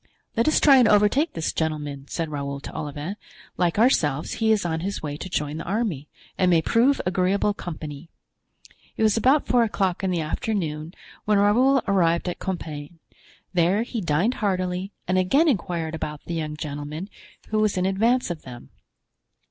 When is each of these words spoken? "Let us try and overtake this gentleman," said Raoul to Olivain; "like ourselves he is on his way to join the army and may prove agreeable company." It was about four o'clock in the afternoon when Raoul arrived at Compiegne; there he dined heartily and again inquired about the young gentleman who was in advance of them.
"Let 0.35 0.47
us 0.47 0.59
try 0.59 0.77
and 0.77 0.87
overtake 0.87 1.33
this 1.33 1.53
gentleman," 1.53 2.07
said 2.09 2.31
Raoul 2.31 2.59
to 2.61 2.75
Olivain; 2.75 3.17
"like 3.55 3.77
ourselves 3.77 4.33
he 4.41 4.51
is 4.51 4.65
on 4.65 4.79
his 4.79 5.03
way 5.03 5.15
to 5.15 5.29
join 5.29 5.57
the 5.57 5.63
army 5.63 6.07
and 6.39 6.49
may 6.49 6.59
prove 6.63 6.99
agreeable 7.05 7.53
company." 7.53 8.09
It 8.97 9.03
was 9.03 9.15
about 9.15 9.45
four 9.45 9.61
o'clock 9.63 10.03
in 10.03 10.09
the 10.09 10.19
afternoon 10.19 10.95
when 11.25 11.37
Raoul 11.37 11.83
arrived 11.87 12.27
at 12.27 12.39
Compiegne; 12.39 12.97
there 13.53 13.83
he 13.83 14.01
dined 14.01 14.33
heartily 14.41 14.91
and 15.07 15.19
again 15.19 15.47
inquired 15.47 15.93
about 15.93 16.23
the 16.25 16.33
young 16.33 16.57
gentleman 16.57 17.07
who 17.49 17.59
was 17.59 17.77
in 17.77 17.85
advance 17.85 18.31
of 18.31 18.41
them. 18.41 18.71